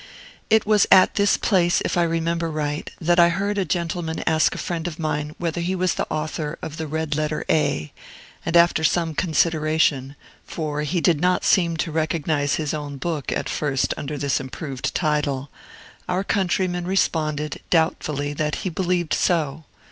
[0.49, 4.55] It was at this place, if I remember right, that I heard a gentleman ask
[4.55, 7.93] a friend of mine whether he was the author of "The Red Letter A";
[8.43, 13.47] and, after some consideration (for he did not seem to recognize his own book, at
[13.47, 15.51] first, under this improved title),
[16.09, 19.65] our countryman responded, doubtfully, that he believed so.